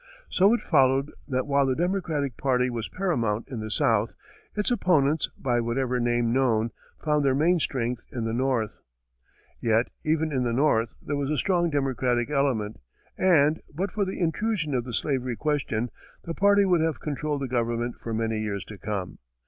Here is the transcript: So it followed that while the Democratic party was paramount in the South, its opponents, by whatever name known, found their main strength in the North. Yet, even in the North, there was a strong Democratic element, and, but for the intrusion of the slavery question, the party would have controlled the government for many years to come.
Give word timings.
So 0.29 0.51
it 0.55 0.61
followed 0.63 1.11
that 1.27 1.45
while 1.45 1.67
the 1.67 1.75
Democratic 1.75 2.35
party 2.35 2.71
was 2.71 2.87
paramount 2.89 3.47
in 3.49 3.59
the 3.59 3.69
South, 3.69 4.15
its 4.55 4.71
opponents, 4.71 5.29
by 5.37 5.61
whatever 5.61 5.99
name 5.99 6.33
known, 6.33 6.71
found 7.05 7.23
their 7.23 7.35
main 7.35 7.59
strength 7.59 8.03
in 8.11 8.23
the 8.25 8.33
North. 8.33 8.79
Yet, 9.61 9.91
even 10.03 10.31
in 10.31 10.43
the 10.43 10.53
North, 10.53 10.95
there 11.03 11.15
was 11.17 11.29
a 11.29 11.37
strong 11.37 11.69
Democratic 11.69 12.31
element, 12.31 12.79
and, 13.15 13.61
but 13.71 13.91
for 13.91 14.03
the 14.03 14.19
intrusion 14.19 14.73
of 14.73 14.85
the 14.85 14.93
slavery 14.95 15.35
question, 15.35 15.91
the 16.23 16.33
party 16.33 16.65
would 16.65 16.81
have 16.81 16.99
controlled 16.99 17.43
the 17.43 17.47
government 17.47 17.97
for 17.99 18.11
many 18.11 18.39
years 18.41 18.65
to 18.65 18.79
come. 18.79 19.19